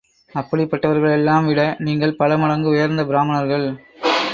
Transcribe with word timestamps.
அப்படிப்பட்டவர்களை 0.33 1.11
எல்லாம் 1.11 1.49
விடநீங்கள் 1.49 2.11
பல 2.11 2.37
மடங்கு 2.37 2.69
உயர்ந்த 2.69 3.05
பிராமணர்கள். 3.05 3.67